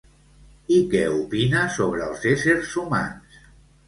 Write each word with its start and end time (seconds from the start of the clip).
I 0.77 0.77
què 0.93 1.01
opina 1.17 1.65
sobre 1.75 2.01
els 2.13 2.25
éssers 2.31 2.73
humans? 2.85 3.37